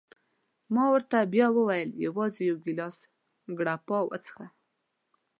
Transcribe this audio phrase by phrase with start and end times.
[0.73, 2.95] ما ورته بیا وویل: یوازي یو ګیلاس
[3.57, 4.47] ګراپا وڅېښه.